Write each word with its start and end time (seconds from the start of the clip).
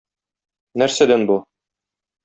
Нәрсәдән 0.83 1.29
бу? 1.33 1.39